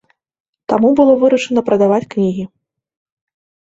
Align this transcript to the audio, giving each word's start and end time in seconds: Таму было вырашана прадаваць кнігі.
Таму 0.73 0.89
было 1.01 1.13
вырашана 1.25 1.65
прадаваць 1.71 2.03
кнігі. 2.17 2.43